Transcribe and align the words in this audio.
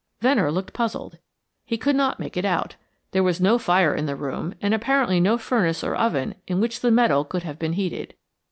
Venner 0.19 0.51
looked 0.51 0.73
puzzled; 0.73 1.19
he 1.63 1.77
could 1.77 1.95
not 1.95 2.19
make 2.19 2.35
it 2.35 2.43
out. 2.43 2.75
There 3.11 3.21
was 3.21 3.39
no 3.39 3.59
fire 3.59 3.93
in 3.93 4.07
the 4.07 4.15
room, 4.15 4.55
and 4.59 4.73
apparently 4.73 5.19
no 5.19 5.37
furnace 5.37 5.83
or 5.83 5.93
oven 5.95 6.33
in 6.47 6.59
which 6.59 6.79
the 6.79 6.89
metal 6.89 7.23
could 7.23 7.43
have 7.43 7.59
been 7.59 7.73
heated. 7.73 8.15